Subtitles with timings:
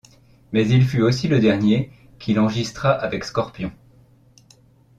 [0.51, 3.71] Mais il fut aussi le dernier qu'il enregistra avec Scorpions.